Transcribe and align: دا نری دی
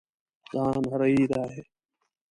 دا 0.51 0.65
نری 0.85 1.23
دی 1.31 1.51